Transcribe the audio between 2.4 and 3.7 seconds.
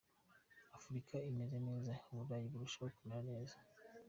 bwarushaho kumera neza.